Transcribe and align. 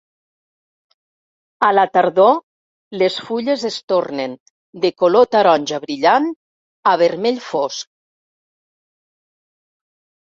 A 1.67 1.67
la 1.79 1.83
tardor 1.97 2.31
les 3.01 3.17
fulles 3.27 3.65
es 3.69 3.77
tornen 3.93 4.33
de 4.87 4.91
color 5.03 5.27
taronja 5.37 5.81
brillant 5.87 6.29
a 6.93 6.95
vermell 7.03 7.39
fosc. 7.53 7.91